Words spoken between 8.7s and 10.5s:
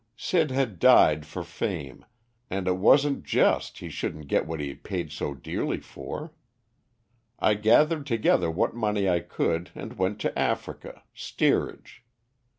money I could and went to